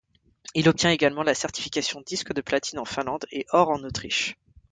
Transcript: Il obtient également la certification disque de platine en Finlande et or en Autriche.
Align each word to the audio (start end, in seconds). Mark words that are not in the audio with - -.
Il 0.55 0.67
obtient 0.67 0.89
également 0.89 1.21
la 1.21 1.35
certification 1.35 2.01
disque 2.03 2.33
de 2.33 2.41
platine 2.41 2.79
en 2.79 2.85
Finlande 2.85 3.25
et 3.31 3.45
or 3.51 3.69
en 3.69 3.83
Autriche. 3.83 4.35